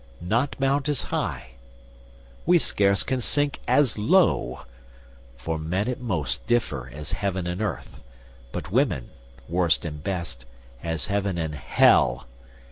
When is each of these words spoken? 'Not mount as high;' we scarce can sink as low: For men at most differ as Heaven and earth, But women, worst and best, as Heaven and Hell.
'Not 0.19 0.59
mount 0.59 0.89
as 0.89 1.03
high;' 1.03 1.51
we 2.47 2.57
scarce 2.57 3.03
can 3.03 3.21
sink 3.21 3.59
as 3.67 3.99
low: 3.99 4.61
For 5.37 5.59
men 5.59 5.87
at 5.87 5.99
most 5.99 6.47
differ 6.47 6.89
as 6.91 7.11
Heaven 7.11 7.45
and 7.45 7.61
earth, 7.61 8.01
But 8.51 8.71
women, 8.71 9.11
worst 9.47 9.85
and 9.85 10.03
best, 10.03 10.47
as 10.81 11.05
Heaven 11.05 11.37
and 11.37 11.53
Hell. 11.53 12.25